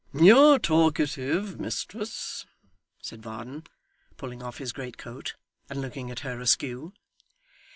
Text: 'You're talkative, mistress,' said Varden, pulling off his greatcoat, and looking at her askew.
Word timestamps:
'You're 0.15 0.57
talkative, 0.57 1.59
mistress,' 1.59 2.47
said 3.03 3.21
Varden, 3.21 3.65
pulling 4.17 4.41
off 4.41 4.57
his 4.57 4.73
greatcoat, 4.73 5.35
and 5.69 5.79
looking 5.79 6.09
at 6.09 6.21
her 6.21 6.39
askew. 6.41 6.93